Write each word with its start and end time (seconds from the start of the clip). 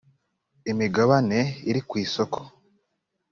imigabane 0.71 1.39
iri 1.69 1.81
kwisoko. 1.89 2.39